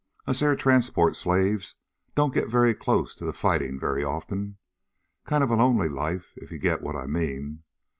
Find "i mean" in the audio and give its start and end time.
6.95-7.61